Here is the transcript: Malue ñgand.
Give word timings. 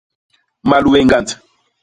Malue 0.69 0.99
ñgand. 1.05 1.27